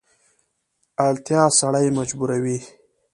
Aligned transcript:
اړتیا 1.07 1.43
سړی 1.59 1.87
مجبوروي. 1.97 2.57